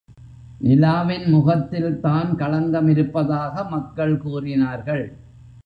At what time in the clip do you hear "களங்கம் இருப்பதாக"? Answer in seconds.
2.35-3.63